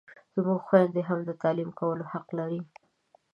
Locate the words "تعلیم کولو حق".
1.41-2.27